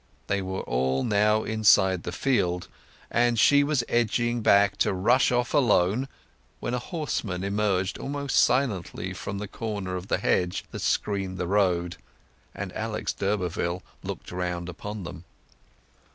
[0.25, 2.67] They were all now inside the field,
[3.11, 6.07] and she was edging back to rush off alone
[6.59, 11.45] when a horseman emerged almost silently from the corner of the hedge that screened the
[11.45, 11.97] road,
[12.55, 15.23] and Alec d'Urberville looked round upon them.